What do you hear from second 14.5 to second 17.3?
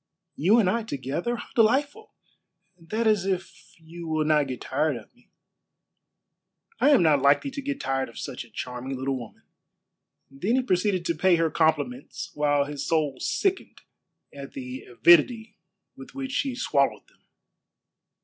the avidity with which she swallowed them.